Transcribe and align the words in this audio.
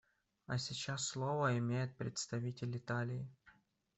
А 0.47 0.57
сейчас 0.57 1.09
слово 1.09 1.59
имеет 1.59 1.95
представитель 1.95 2.75
Италии. 2.75 3.29